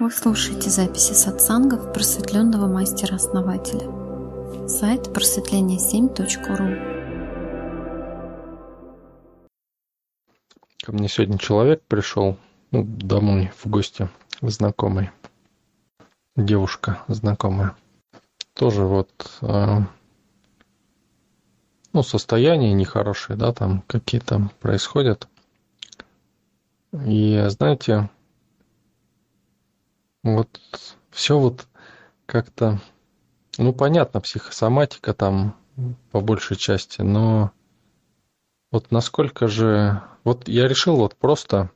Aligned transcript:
Вы 0.00 0.10
слушаете 0.10 0.70
записи 0.70 1.12
сатсангов 1.12 1.92
просветленного 1.92 2.66
мастера-основателя. 2.66 3.86
Сайт 4.66 5.08
просветление7.ру 5.08 6.78
Ко 10.82 10.92
мне 10.92 11.06
сегодня 11.06 11.36
человек 11.36 11.82
пришел, 11.86 12.38
ну, 12.70 12.82
домой 12.82 13.52
в 13.62 13.68
гости, 13.68 14.08
знакомый. 14.40 15.10
Девушка 16.34 17.02
знакомая. 17.06 17.76
Тоже 18.54 18.86
вот, 18.86 19.10
э, 19.42 19.80
ну, 21.92 22.02
состояние 22.02 22.72
нехорошее, 22.72 23.38
да, 23.38 23.52
там 23.52 23.82
какие-то 23.86 24.50
происходят. 24.60 25.28
И, 27.04 27.44
знаете, 27.48 28.08
вот 30.22 30.60
все 31.10 31.38
вот 31.38 31.66
как-то, 32.26 32.80
ну, 33.58 33.72
понятно, 33.72 34.20
психосоматика 34.20 35.14
там 35.14 35.56
по 36.12 36.20
большей 36.20 36.56
части, 36.56 37.02
но 37.02 37.52
вот 38.70 38.90
насколько 38.90 39.48
же... 39.48 40.02
Вот 40.22 40.48
я 40.48 40.68
решил 40.68 40.96
вот 40.96 41.16
просто, 41.16 41.70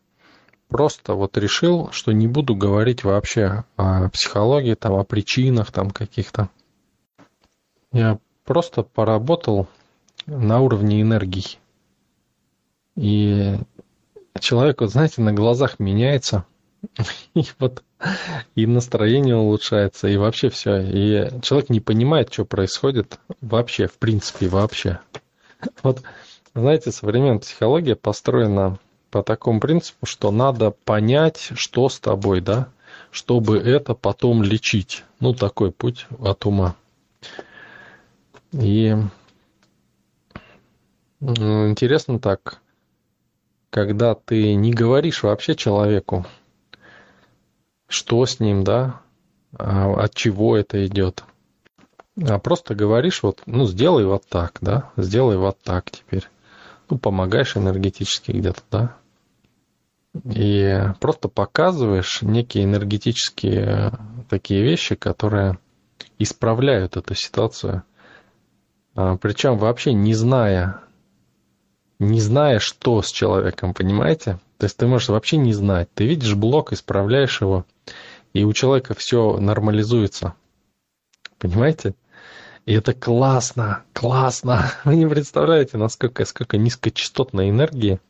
просто 0.68 1.14
вот 1.14 1.38
решил, 1.38 1.90
что 1.90 2.12
не 2.12 2.28
буду 2.28 2.54
говорить 2.54 3.02
вообще 3.02 3.64
о 3.76 4.10
психологии, 4.10 4.74
там, 4.74 4.92
о 4.94 5.04
причинах 5.04 5.72
там 5.72 5.90
каких-то. 5.90 6.50
Я 7.90 8.18
просто 8.44 8.82
поработал 8.82 9.66
на 10.26 10.60
уровне 10.60 11.00
энергии. 11.00 11.58
И 12.96 13.58
человек, 14.38 14.82
вот 14.82 14.90
знаете, 14.90 15.22
на 15.22 15.32
глазах 15.32 15.78
меняется– 15.78 16.44
и 17.34 17.44
вот 17.58 17.82
и 18.54 18.66
настроение 18.66 19.36
улучшается, 19.36 20.08
и 20.08 20.16
вообще 20.16 20.50
все. 20.50 20.80
И 20.80 21.40
человек 21.42 21.70
не 21.70 21.80
понимает, 21.80 22.32
что 22.32 22.44
происходит 22.44 23.18
вообще, 23.40 23.86
в 23.86 23.94
принципе, 23.94 24.48
вообще. 24.48 25.00
Вот, 25.82 26.02
знаете, 26.54 26.92
современная 26.92 27.38
психология 27.38 27.96
построена 27.96 28.78
по 29.10 29.22
такому 29.22 29.60
принципу, 29.60 30.06
что 30.06 30.30
надо 30.30 30.70
понять, 30.70 31.50
что 31.54 31.88
с 31.88 31.98
тобой, 32.00 32.40
да, 32.40 32.68
чтобы 33.10 33.58
это 33.58 33.94
потом 33.94 34.42
лечить. 34.42 35.04
Ну, 35.20 35.34
такой 35.34 35.72
путь 35.72 36.06
от 36.18 36.44
ума. 36.46 36.76
И 38.52 38.96
интересно 41.20 42.18
так, 42.18 42.60
когда 43.70 44.14
ты 44.14 44.54
не 44.54 44.72
говоришь 44.72 45.22
вообще 45.22 45.54
человеку, 45.54 46.26
что 47.94 48.26
с 48.26 48.40
ним, 48.40 48.64
да, 48.64 49.00
а 49.56 49.94
от 49.94 50.14
чего 50.14 50.56
это 50.56 50.84
идет. 50.86 51.24
А 52.20 52.38
просто 52.38 52.74
говоришь, 52.74 53.22
вот, 53.22 53.42
ну, 53.46 53.66
сделай 53.66 54.04
вот 54.04 54.24
так, 54.28 54.58
да, 54.60 54.90
сделай 54.96 55.36
вот 55.36 55.58
так 55.62 55.90
теперь. 55.90 56.28
Ну, 56.90 56.98
помогаешь 56.98 57.56
энергетически 57.56 58.32
где-то, 58.32 58.62
да. 58.70 58.96
И 60.32 60.80
просто 61.00 61.28
показываешь 61.28 62.22
некие 62.22 62.64
энергетические 62.64 63.92
такие 64.28 64.62
вещи, 64.62 64.94
которые 64.94 65.58
исправляют 66.18 66.96
эту 66.96 67.14
ситуацию. 67.14 67.82
А, 68.94 69.16
Причем 69.16 69.58
вообще 69.58 69.92
не 69.92 70.14
зная, 70.14 70.80
не 71.98 72.20
зная, 72.20 72.60
что 72.60 73.02
с 73.02 73.10
человеком, 73.10 73.74
понимаете? 73.74 74.38
То 74.58 74.66
есть 74.66 74.76
ты 74.76 74.86
можешь 74.86 75.08
вообще 75.08 75.36
не 75.36 75.52
знать. 75.52 75.88
Ты 75.94 76.06
видишь 76.06 76.34
блок, 76.34 76.72
исправляешь 76.72 77.40
его, 77.40 77.64
и 78.34 78.44
у 78.44 78.52
человека 78.52 78.94
все 78.94 79.38
нормализуется. 79.38 80.34
Понимаете? 81.38 81.94
И 82.66 82.74
это 82.74 82.92
классно, 82.92 83.84
классно. 83.92 84.70
Вы 84.84 84.96
не 84.96 85.06
представляете, 85.06 85.78
насколько 85.78 86.24
сколько 86.24 86.58
низкочастотной 86.58 87.50
энергии 87.50 88.00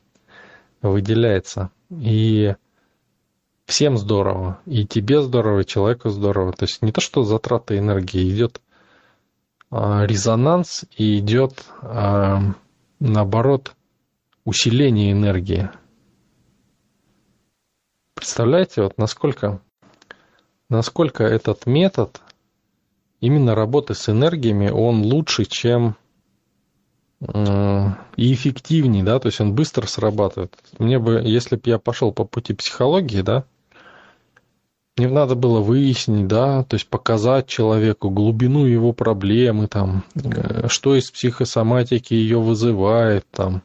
выделяется. 0.83 1.71
И 1.91 2.55
всем 3.67 3.99
здорово. 3.99 4.61
И 4.67 4.87
тебе 4.87 5.23
здорово, 5.23 5.61
и 5.61 5.67
человеку 5.67 6.09
здорово. 6.09 6.53
То 6.53 6.65
есть 6.65 6.83
не 6.83 6.91
то, 6.91 7.01
что 7.01 7.23
затраты 7.23 7.79
энергии, 7.79 8.29
идет 8.29 8.61
а, 9.71 10.05
резонанс 10.07 10.85
и 10.97 11.19
идет, 11.19 11.65
а, 11.83 12.41
наоборот, 12.99 13.75
усиление 14.45 15.13
энергии. 15.13 15.71
Представляете, 18.15 18.83
вот 18.83 18.97
насколько, 18.97 19.61
насколько 20.69 21.25
этот 21.25 21.67
метод 21.67 22.21
именно 23.21 23.55
работы 23.55 23.95
с 23.95 24.09
энергиями, 24.09 24.69
он 24.69 25.03
лучше, 25.03 25.45
чем 25.45 25.97
э, 27.21 27.87
и 28.17 28.33
эффективнее, 28.33 29.03
да, 29.03 29.19
то 29.19 29.29
есть 29.29 29.41
он 29.41 29.55
быстро 29.55 29.87
срабатывает. 29.87 30.55
Мне 30.79 30.99
бы, 30.99 31.23
если 31.25 31.57
бы 31.57 31.63
я 31.65 31.79
пошел 31.79 32.13
по 32.13 32.25
пути 32.25 32.53
психологии, 32.53 33.23
да, 33.23 33.45
мне 34.97 35.09
надо 35.09 35.35
было 35.35 35.61
выяснить, 35.61 36.29
да, 36.29 36.63
то 36.63 36.75
есть 36.75 36.87
показать 36.87 37.49
человеку 37.49 38.11
глубину 38.11 38.65
его 38.65 38.93
проблемы, 38.93 39.67
там, 39.67 40.05
э, 40.15 40.69
что 40.69 40.95
из 40.95 41.11
психосоматики 41.11 42.15
ее 42.15 42.41
вызывает, 42.41 43.27
там, 43.31 43.63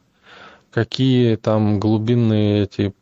какие 0.72 1.36
там 1.36 1.78
глубинные 1.78 2.64
эти 2.64 2.94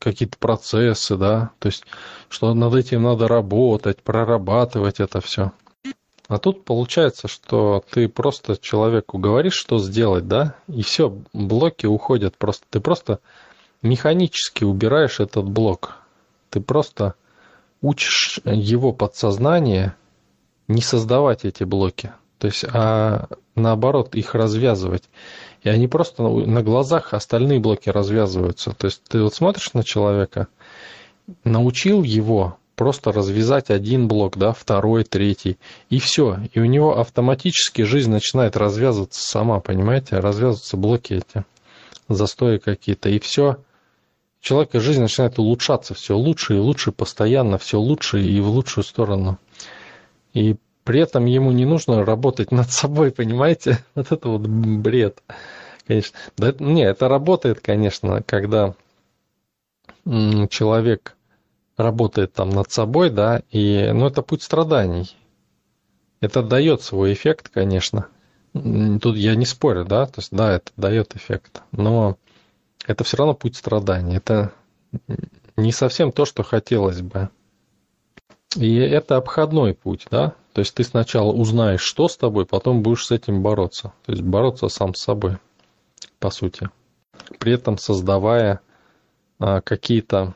какие-то 0.00 0.36
процессы, 0.38 1.16
да, 1.16 1.50
то 1.60 1.66
есть, 1.66 1.84
что 2.28 2.52
над 2.54 2.74
этим 2.74 3.04
надо 3.04 3.28
работать, 3.28 4.02
прорабатывать 4.02 4.98
это 4.98 5.20
все. 5.20 5.52
А 6.26 6.38
тут 6.38 6.64
получается, 6.64 7.28
что 7.28 7.84
ты 7.90 8.08
просто 8.08 8.56
человеку 8.56 9.18
говоришь, 9.18 9.54
что 9.54 9.78
сделать, 9.78 10.26
да, 10.26 10.54
и 10.68 10.82
все, 10.82 11.16
блоки 11.32 11.86
уходят 11.86 12.36
просто. 12.36 12.64
Ты 12.70 12.80
просто 12.80 13.20
механически 13.82 14.64
убираешь 14.64 15.20
этот 15.20 15.48
блок. 15.48 15.98
Ты 16.50 16.60
просто 16.60 17.14
учишь 17.82 18.40
его 18.44 18.92
подсознание 18.92 19.96
не 20.68 20.82
создавать 20.82 21.44
эти 21.44 21.64
блоки. 21.64 22.12
То 22.38 22.46
есть, 22.46 22.64
а 22.72 23.26
наоборот, 23.54 24.14
их 24.14 24.34
развязывать. 24.34 25.04
И 25.62 25.68
они 25.68 25.88
просто 25.88 26.22
на 26.22 26.62
глазах 26.62 27.12
остальные 27.12 27.60
блоки 27.60 27.90
развязываются. 27.90 28.72
То 28.72 28.86
есть 28.86 29.02
ты 29.08 29.22
вот 29.22 29.34
смотришь 29.34 29.74
на 29.74 29.84
человека, 29.84 30.48
научил 31.44 32.02
его 32.02 32.56
просто 32.76 33.12
развязать 33.12 33.68
один 33.68 34.08
блок, 34.08 34.38
да, 34.38 34.54
второй, 34.54 35.04
третий, 35.04 35.58
и 35.90 35.98
все. 35.98 36.38
И 36.54 36.60
у 36.60 36.64
него 36.64 36.98
автоматически 36.98 37.82
жизнь 37.82 38.10
начинает 38.10 38.56
развязываться 38.56 39.20
сама, 39.20 39.60
понимаете? 39.60 40.18
Развязываются 40.18 40.78
блоки 40.78 41.12
эти, 41.12 41.44
застои 42.08 42.56
какие-то, 42.56 43.10
и 43.10 43.18
все. 43.18 43.58
Человека 44.40 44.80
жизнь 44.80 45.02
начинает 45.02 45.38
улучшаться 45.38 45.92
все 45.92 46.16
лучше 46.16 46.56
и 46.56 46.58
лучше, 46.58 46.90
постоянно 46.90 47.58
все 47.58 47.78
лучше 47.78 48.22
и 48.22 48.40
в 48.40 48.48
лучшую 48.48 48.84
сторону. 48.84 49.38
И 50.32 50.56
при 50.90 51.02
этом 51.02 51.26
ему 51.26 51.52
не 51.52 51.66
нужно 51.66 52.04
работать 52.04 52.50
над 52.50 52.72
собой, 52.72 53.12
понимаете? 53.12 53.78
Вот 53.94 54.10
это 54.10 54.28
вот 54.28 54.40
бред. 54.40 55.22
Конечно. 55.86 56.18
Да, 56.36 56.52
не, 56.58 56.82
это 56.82 57.06
работает, 57.06 57.60
конечно, 57.60 58.24
когда 58.26 58.74
человек 60.04 61.16
работает 61.76 62.32
там 62.32 62.50
над 62.50 62.72
собой, 62.72 63.10
да, 63.10 63.42
и, 63.52 63.88
ну, 63.92 64.08
это 64.08 64.22
путь 64.22 64.42
страданий. 64.42 65.16
Это 66.20 66.42
дает 66.42 66.82
свой 66.82 67.12
эффект, 67.12 67.50
конечно. 67.54 68.08
Тут 68.52 69.16
я 69.16 69.36
не 69.36 69.46
спорю, 69.46 69.84
да, 69.84 70.06
то 70.06 70.14
есть, 70.16 70.32
да, 70.32 70.56
это 70.56 70.72
дает 70.76 71.14
эффект, 71.14 71.62
но 71.70 72.16
это 72.84 73.04
все 73.04 73.16
равно 73.16 73.34
путь 73.34 73.54
страданий. 73.54 74.16
Это 74.16 74.50
не 75.56 75.70
совсем 75.70 76.10
то, 76.10 76.24
что 76.24 76.42
хотелось 76.42 77.00
бы. 77.00 77.30
И 78.56 78.76
это 78.76 79.16
обходной 79.16 79.74
путь, 79.74 80.06
да? 80.10 80.34
То 80.52 80.60
есть 80.60 80.74
ты 80.74 80.82
сначала 80.82 81.32
узнаешь, 81.32 81.82
что 81.82 82.08
с 82.08 82.16
тобой, 82.16 82.46
потом 82.46 82.82
будешь 82.82 83.06
с 83.06 83.10
этим 83.12 83.42
бороться. 83.42 83.92
То 84.04 84.12
есть 84.12 84.22
бороться 84.22 84.68
сам 84.68 84.94
с 84.94 85.02
собой, 85.02 85.38
по 86.18 86.30
сути. 86.30 86.68
При 87.38 87.52
этом 87.52 87.78
создавая 87.78 88.60
а, 89.38 89.60
какие-то 89.60 90.34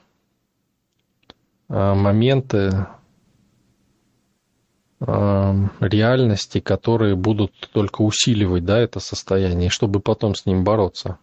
а, 1.69 1.95
моменты 1.95 2.87
а, 5.01 5.57
реальности, 5.81 6.61
которые 6.61 7.17
будут 7.17 7.53
только 7.73 8.03
усиливать 8.03 8.65
да, 8.65 8.79
это 8.79 9.01
состояние, 9.01 9.71
чтобы 9.71 9.99
потом 9.99 10.37
с 10.37 10.47
ним 10.47 10.63
бороться. 10.63 11.19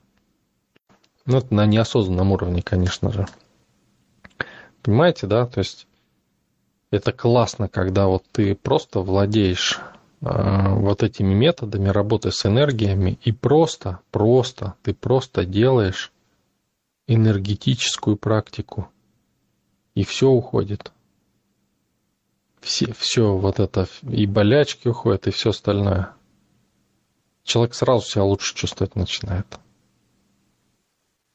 Ну, 1.26 1.38
это 1.38 1.54
на 1.54 1.66
неосознанном 1.66 2.34
уровне, 2.34 2.62
конечно 2.62 3.12
же. 3.14 3.28
Понимаете, 4.82 5.28
да? 5.28 5.46
То 5.46 5.60
есть 5.60 5.88
это 6.92 7.14
классно, 7.14 7.70
когда 7.70 8.08
вот 8.08 8.26
ты 8.32 8.54
просто 8.54 9.00
владеешь 9.00 9.80
э, 10.22 10.74
вот 10.76 11.04
этими 11.04 11.34
методами 11.34 11.88
работы 11.88 12.32
с 12.32 12.46
энергиями 12.46 13.18
и 13.24 13.32
просто, 13.32 14.00
просто, 14.12 14.76
ты 14.84 14.94
просто 14.94 15.46
делаешь 15.46 16.12
энергетическую 17.08 18.18
практику. 18.18 18.90
и 19.94 20.04
все 20.04 20.30
уходит. 20.30 20.92
Все, 22.62 22.94
все 22.94 23.36
вот 23.36 23.60
это, 23.60 23.88
и 24.04 24.26
болячки 24.26 24.88
уходят, 24.88 25.28
и 25.28 25.32
все 25.32 25.50
остальное. 25.50 26.14
Человек 27.44 27.74
сразу 27.74 28.06
себя 28.06 28.24
лучше 28.24 28.56
чувствовать 28.56 28.96
начинает. 28.96 29.48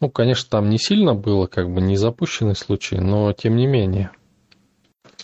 Ну, 0.01 0.09
конечно, 0.09 0.49
там 0.49 0.71
не 0.71 0.79
сильно 0.79 1.15
было, 1.15 1.47
как 1.47 1.71
бы 1.73 1.81
не 1.81 1.97
запущенный 1.97 2.55
случай, 2.55 2.99
но 2.99 3.33
тем 3.33 3.57
не 3.57 3.67
менее. 3.67 4.11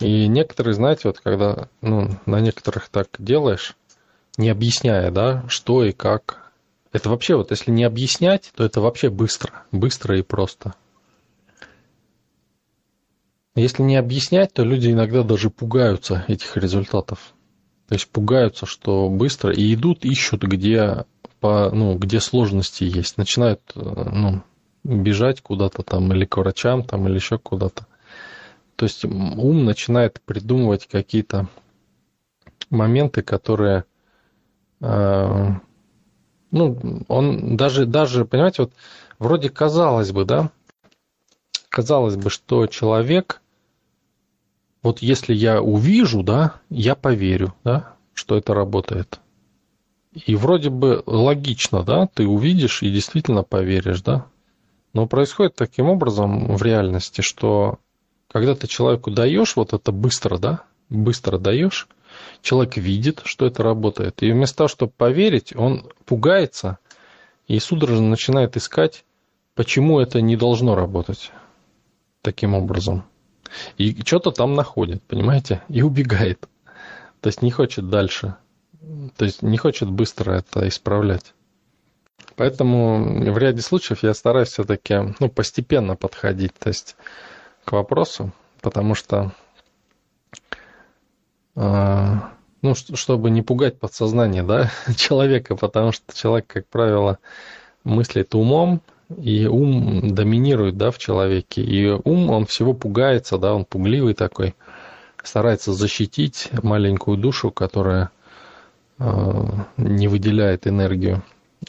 И 0.03 0.27
некоторые, 0.27 0.73
знаете, 0.73 1.03
вот 1.05 1.21
когда 1.21 1.69
ну, 1.81 2.09
на 2.25 2.41
некоторых 2.41 2.89
так 2.89 3.07
делаешь, 3.19 3.77
не 4.37 4.49
объясняя, 4.49 5.11
да, 5.11 5.45
что 5.47 5.85
и 5.85 5.93
как. 5.93 6.51
Это 6.91 7.09
вообще 7.09 7.35
вот, 7.35 7.51
если 7.51 7.71
не 7.71 7.85
объяснять, 7.85 8.51
то 8.53 8.65
это 8.65 8.81
вообще 8.81 9.09
быстро, 9.09 9.63
быстро 9.71 10.17
и 10.19 10.21
просто. 10.21 10.73
Если 13.55 13.81
не 13.81 13.95
объяснять, 13.95 14.53
то 14.53 14.63
люди 14.63 14.91
иногда 14.91 15.23
даже 15.23 15.49
пугаются 15.49 16.25
этих 16.27 16.57
результатов. 16.57 17.33
То 17.87 17.95
есть 17.95 18.09
пугаются, 18.09 18.65
что 18.65 19.07
быстро, 19.07 19.53
и 19.53 19.73
идут, 19.73 20.03
ищут, 20.03 20.43
где, 20.43 21.05
по, 21.39 21.69
ну, 21.71 21.97
где 21.97 22.19
сложности 22.19 22.83
есть. 22.83 23.17
Начинают 23.17 23.61
э, 23.75 23.79
ну, 23.79 24.43
бежать 24.83 25.41
куда-то 25.41 25.83
там 25.83 26.11
или 26.11 26.25
к 26.25 26.35
врачам 26.35 26.83
там 26.83 27.07
или 27.07 27.15
еще 27.15 27.37
куда-то. 27.37 27.85
То 28.83 28.87
есть 28.87 29.05
ум 29.05 29.63
начинает 29.63 30.19
придумывать 30.25 30.89
какие-то 30.91 31.47
моменты, 32.69 33.21
которые, 33.21 33.85
э, 34.81 35.49
ну, 36.51 37.05
он 37.07 37.55
даже, 37.55 37.85
даже, 37.85 38.25
понимаете, 38.25 38.63
вот 38.63 38.73
вроде 39.19 39.49
казалось 39.49 40.11
бы, 40.11 40.25
да, 40.25 40.51
казалось 41.69 42.17
бы, 42.17 42.29
что 42.29 42.67
человек, 42.67 43.41
вот 44.81 44.99
если 44.99 45.33
я 45.33 45.61
увижу, 45.61 46.21
да, 46.21 46.55
я 46.69 46.95
поверю, 46.95 47.53
да, 47.63 47.95
что 48.13 48.35
это 48.35 48.53
работает. 48.53 49.21
И 50.13 50.35
вроде 50.35 50.69
бы 50.71 51.03
логично, 51.05 51.83
да, 51.83 52.07
ты 52.07 52.27
увидишь 52.27 52.83
и 52.83 52.91
действительно 52.91 53.43
поверишь, 53.43 54.01
да. 54.01 54.25
Но 54.91 55.07
происходит 55.07 55.55
таким 55.55 55.87
образом 55.87 56.57
в 56.57 56.61
реальности, 56.61 57.21
что 57.21 57.79
когда 58.33 58.55
ты 58.55 58.67
человеку 58.67 59.11
даешь 59.11 59.55
вот 59.55 59.73
это 59.73 59.91
быстро, 59.91 60.39
да, 60.39 60.63
быстро 60.89 61.37
даешь, 61.37 61.87
человек 62.41 62.77
видит, 62.77 63.21
что 63.25 63.45
это 63.45 63.61
работает. 63.61 64.23
И 64.23 64.31
вместо 64.31 64.57
того, 64.57 64.67
чтобы 64.67 64.91
поверить, 64.91 65.55
он 65.55 65.87
пугается 66.05 66.79
и 67.47 67.59
судорожно 67.59 68.09
начинает 68.09 68.57
искать, 68.57 69.05
почему 69.53 69.99
это 69.99 70.19
не 70.19 70.35
должно 70.35 70.73
работать 70.73 71.31
таким 72.23 72.55
образом. 72.55 73.05
И 73.77 73.95
что-то 74.03 74.31
там 74.31 74.55
находит, 74.55 75.03
понимаете, 75.03 75.61
и 75.69 75.83
убегает. 75.83 76.49
То 77.21 77.27
есть 77.27 77.43
не 77.43 77.51
хочет 77.51 77.87
дальше. 77.89 78.35
То 79.15 79.25
есть 79.25 79.43
не 79.43 79.57
хочет 79.57 79.91
быстро 79.91 80.33
это 80.33 80.67
исправлять. 80.67 81.35
Поэтому 82.35 83.31
в 83.31 83.37
ряде 83.37 83.61
случаев 83.61 84.01
я 84.01 84.15
стараюсь 84.15 84.49
все-таки 84.49 85.13
ну, 85.19 85.29
постепенно 85.29 85.95
подходить 85.95 86.53
то 86.55 86.69
есть, 86.69 86.95
к 87.65 87.71
вопросу, 87.71 88.31
потому 88.61 88.95
что 88.95 89.31
э, 91.55 92.13
ну, 92.61 92.75
чтобы 92.75 93.29
не 93.29 93.41
пугать 93.41 93.79
подсознание 93.79 94.43
да, 94.43 94.71
человека, 94.95 95.55
потому 95.55 95.91
что 95.91 96.15
человек, 96.15 96.47
как 96.47 96.67
правило, 96.67 97.19
мыслит 97.83 98.35
умом, 98.35 98.81
и 99.17 99.45
ум 99.45 100.15
доминирует 100.15 100.77
да, 100.77 100.89
в 100.89 100.97
человеке. 100.97 101.61
И 101.61 101.87
ум, 101.89 102.29
он 102.29 102.45
всего 102.45 102.73
пугается, 102.73 103.37
да, 103.37 103.53
он 103.53 103.65
пугливый 103.65 104.13
такой, 104.13 104.55
старается 105.21 105.73
защитить 105.73 106.49
маленькую 106.63 107.17
душу, 107.17 107.51
которая 107.51 108.09
э, 108.99 109.03
не 109.77 110.07
выделяет 110.07 110.67
энергию 110.67 111.23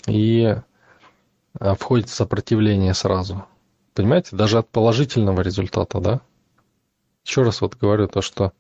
и 0.07 0.57
а, 1.59 1.75
входит 1.75 2.09
в 2.09 2.15
сопротивление 2.15 2.95
сразу. 2.95 3.45
Понимаете, 3.95 4.35
даже 4.35 4.59
от 4.59 4.69
положительного 4.69 5.41
результата, 5.41 6.01
да? 6.01 6.21
Еще 7.25 7.43
раз 7.43 7.61
вот 7.61 7.77
говорю 7.77 8.09
то, 8.09 8.23
что 8.23 8.53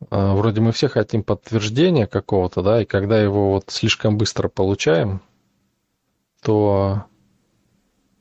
э, 0.00 0.32
вроде 0.32 0.60
мы 0.60 0.72
все 0.72 0.88
хотим 0.88 1.22
подтверждения 1.22 2.06
какого-то, 2.06 2.62
да, 2.62 2.82
и 2.82 2.84
когда 2.84 3.20
его 3.20 3.52
вот 3.52 3.66
слишком 3.68 4.18
быстро 4.18 4.48
получаем, 4.48 5.22
то 6.42 7.04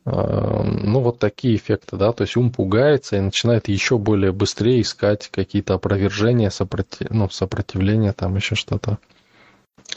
э, 0.05 0.11
ну 0.11 0.99
вот 1.01 1.17
такие 1.17 1.55
эффекты, 1.55 1.97
да, 1.97 2.13
то 2.13 2.21
есть 2.21 2.37
ум 2.37 2.51
пугается 2.51 3.17
и 3.17 3.21
начинает 3.21 3.67
еще 3.67 3.97
более 3.97 4.31
быстрее 4.31 4.81
искать 4.81 5.29
какие-то 5.29 5.73
опровержения, 5.73 6.51
сопротив... 6.51 7.09
ну, 7.09 7.27
сопротивления, 7.29 8.13
там 8.13 8.35
еще 8.35 8.53
что-то. 8.53 8.99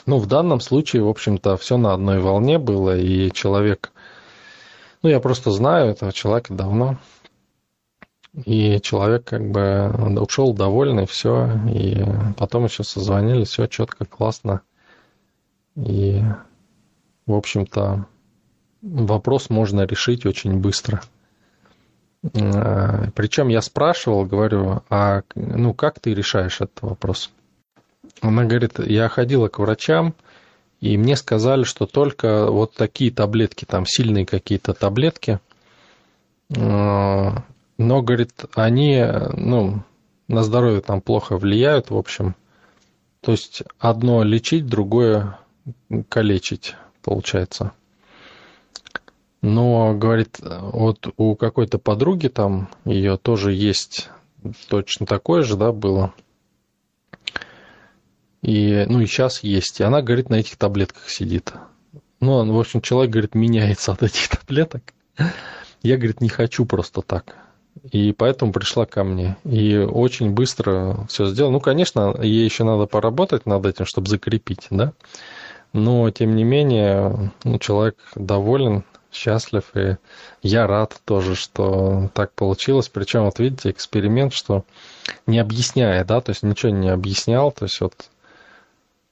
Ну, 0.06 0.18
в 0.18 0.26
данном 0.26 0.60
случае, 0.60 1.02
в 1.02 1.08
общем-то, 1.08 1.56
все 1.58 1.76
на 1.76 1.92
одной 1.92 2.20
волне 2.20 2.58
было, 2.58 2.96
и 2.96 3.30
человек... 3.32 3.92
Ну, 5.06 5.10
я 5.10 5.20
просто 5.20 5.52
знаю 5.52 5.90
этого 5.90 6.12
человека 6.12 6.52
давно. 6.52 6.98
И 8.44 8.80
человек 8.80 9.22
как 9.22 9.52
бы 9.52 9.88
ушел 10.20 10.52
довольный, 10.52 11.06
все. 11.06 11.48
И 11.70 12.04
потом 12.36 12.64
еще 12.64 12.82
созвонились, 12.82 13.50
все 13.50 13.68
четко, 13.68 14.04
классно. 14.04 14.62
И, 15.76 16.24
в 17.24 17.34
общем-то, 17.34 18.06
вопрос 18.82 19.48
можно 19.48 19.82
решить 19.82 20.26
очень 20.26 20.58
быстро. 20.58 21.00
А, 22.34 23.08
Причем 23.14 23.46
я 23.46 23.62
спрашивал, 23.62 24.24
говорю, 24.24 24.82
а 24.90 25.22
ну 25.36 25.72
как 25.72 26.00
ты 26.00 26.14
решаешь 26.14 26.60
этот 26.60 26.82
вопрос? 26.82 27.30
Она 28.22 28.42
говорит, 28.42 28.80
я 28.80 29.08
ходила 29.08 29.46
к 29.46 29.60
врачам, 29.60 30.16
и 30.80 30.96
мне 30.96 31.16
сказали, 31.16 31.64
что 31.64 31.86
только 31.86 32.50
вот 32.50 32.74
такие 32.74 33.10
таблетки, 33.10 33.64
там 33.64 33.86
сильные 33.86 34.26
какие-то 34.26 34.74
таблетки, 34.74 35.40
э, 36.50 37.30
но, 37.78 38.02
говорит, 38.02 38.32
они, 38.54 39.04
ну, 39.34 39.82
на 40.28 40.42
здоровье 40.42 40.80
там 40.80 41.00
плохо 41.00 41.36
влияют, 41.36 41.90
в 41.90 41.96
общем. 41.96 42.34
То 43.20 43.32
есть 43.32 43.62
одно 43.78 44.22
лечить, 44.22 44.66
другое 44.66 45.38
калечить, 46.08 46.74
получается. 47.02 47.72
Но, 49.42 49.94
говорит, 49.94 50.40
вот 50.40 51.08
у 51.16 51.36
какой-то 51.36 51.78
подруги 51.78 52.28
там, 52.28 52.68
ее 52.84 53.16
тоже 53.16 53.52
есть 53.52 54.10
точно 54.68 55.06
такое 55.06 55.42
же, 55.42 55.56
да, 55.56 55.72
было– 55.72 56.12
и, 58.42 58.84
ну, 58.88 59.00
и 59.00 59.06
сейчас 59.06 59.42
есть. 59.42 59.80
И 59.80 59.84
она, 59.84 60.02
говорит, 60.02 60.30
на 60.30 60.36
этих 60.36 60.56
таблетках 60.56 61.08
сидит. 61.08 61.52
Ну, 62.20 62.52
в 62.52 62.58
общем, 62.58 62.80
человек, 62.80 63.12
говорит, 63.12 63.34
меняется 63.34 63.92
от 63.92 64.02
этих 64.02 64.28
таблеток. 64.28 64.82
Я, 65.82 65.96
говорит, 65.96 66.20
не 66.20 66.28
хочу 66.28 66.64
просто 66.64 67.02
так. 67.02 67.36
И 67.90 68.12
поэтому 68.12 68.52
пришла 68.52 68.86
ко 68.86 69.04
мне. 69.04 69.36
И 69.44 69.76
очень 69.76 70.30
быстро 70.30 71.06
все 71.08 71.26
сделала. 71.26 71.52
Ну, 71.52 71.60
конечно, 71.60 72.16
ей 72.22 72.44
еще 72.44 72.64
надо 72.64 72.86
поработать 72.86 73.46
над 73.46 73.66
этим, 73.66 73.84
чтобы 73.84 74.08
закрепить, 74.08 74.66
да. 74.70 74.92
Но, 75.72 76.10
тем 76.10 76.36
не 76.36 76.44
менее, 76.44 77.32
ну, 77.44 77.58
человек 77.58 77.96
доволен, 78.14 78.84
счастлив. 79.12 79.64
И 79.74 79.96
я 80.42 80.66
рад 80.66 81.00
тоже, 81.04 81.34
что 81.34 82.10
так 82.14 82.32
получилось. 82.32 82.88
Причем, 82.88 83.24
вот 83.24 83.38
видите, 83.38 83.70
эксперимент, 83.70 84.32
что 84.32 84.64
не 85.26 85.38
объясняя, 85.38 86.04
да, 86.04 86.20
то 86.20 86.30
есть 86.30 86.42
ничего 86.42 86.70
не 86.72 86.88
объяснял, 86.88 87.52
то 87.52 87.64
есть 87.64 87.80
вот 87.80 88.10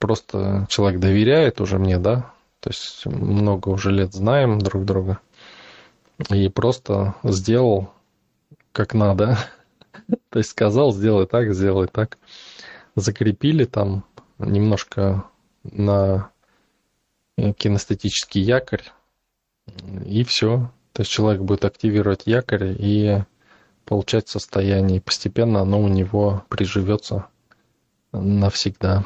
просто 0.04 0.66
человек 0.68 1.00
доверяет 1.00 1.62
уже 1.62 1.78
мне, 1.78 1.98
да, 1.98 2.30
то 2.60 2.68
есть 2.68 3.06
много 3.06 3.70
уже 3.70 3.90
лет 3.90 4.12
знаем 4.12 4.58
друг 4.58 4.84
друга, 4.84 5.18
и 6.30 6.50
просто 6.50 7.14
сделал 7.24 7.90
как 8.72 8.92
надо, 8.92 9.38
то 10.28 10.38
есть 10.38 10.50
сказал, 10.50 10.92
сделай 10.92 11.26
так, 11.26 11.54
сделай 11.54 11.88
так, 11.88 12.18
закрепили 12.96 13.64
там 13.64 14.04
немножко 14.38 15.24
на 15.62 16.30
кинестетический 17.56 18.42
якорь, 18.42 18.84
и 20.04 20.22
все. 20.24 20.70
То 20.92 21.00
есть 21.00 21.10
человек 21.10 21.40
будет 21.40 21.64
активировать 21.64 22.26
якорь 22.26 22.76
и 22.78 23.22
получать 23.86 24.28
состояние, 24.28 24.98
и 24.98 25.00
постепенно 25.00 25.60
оно 25.62 25.80
у 25.80 25.88
него 25.88 26.44
приживется 26.48 27.26
навсегда. 28.12 29.04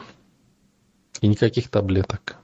И 1.21 1.29
никаких 1.29 1.69
таблеток. 1.69 2.38